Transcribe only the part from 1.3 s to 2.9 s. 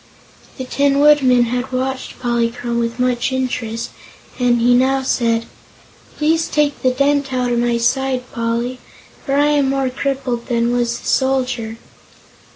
had watched Polychrome